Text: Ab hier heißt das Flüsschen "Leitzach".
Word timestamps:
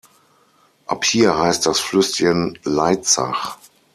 Ab 0.87 1.05
hier 1.05 1.37
heißt 1.37 1.67
das 1.67 1.79
Flüsschen 1.79 2.57
"Leitzach". 2.63 3.59